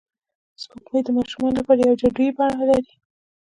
سپوږمۍ 0.61 0.99
د 1.03 1.07
ماشومانو 1.17 1.57
لپاره 1.59 1.79
یوه 1.83 1.99
جادويي 2.01 2.29
بڼه 2.37 2.65
لري 2.69 2.93